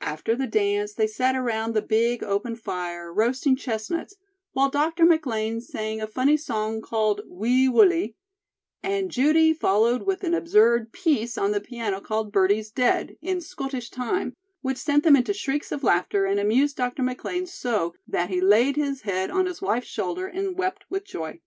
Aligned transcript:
After 0.00 0.34
the 0.34 0.46
dance, 0.46 0.94
they 0.94 1.06
sat 1.06 1.36
around 1.36 1.74
the 1.74 1.82
big 1.82 2.24
open 2.24 2.56
fire, 2.56 3.12
roasting 3.12 3.56
chestnuts, 3.56 4.14
while 4.52 4.70
Dr. 4.70 5.04
McLean 5.04 5.60
sang 5.60 6.00
a 6.00 6.06
funny 6.06 6.38
song 6.38 6.80
called 6.80 7.20
"Wee 7.28 7.68
Wullie," 7.68 8.16
and 8.82 9.10
Judy 9.10 9.52
followed 9.52 10.04
with 10.04 10.24
an 10.24 10.32
absurd 10.32 10.92
"piece" 10.92 11.36
on 11.36 11.50
the 11.50 11.60
piano 11.60 12.00
called 12.00 12.32
"Birdie's 12.32 12.70
Dead," 12.70 13.18
in 13.20 13.36
schottische 13.40 13.90
time, 13.90 14.34
which 14.62 14.78
sent 14.78 15.04
them 15.04 15.14
into 15.14 15.34
shrieks 15.34 15.70
of 15.70 15.84
laughter 15.84 16.24
and 16.24 16.40
amused 16.40 16.76
Dr. 16.76 17.02
McLean 17.02 17.44
so 17.44 17.92
that 18.08 18.30
he 18.30 18.40
laid 18.40 18.76
his 18.76 19.02
head 19.02 19.30
on 19.30 19.44
his 19.44 19.60
wife's 19.60 19.88
shoulder 19.88 20.26
and 20.26 20.56
wept 20.56 20.84
with 20.88 21.04
joy. 21.04 21.38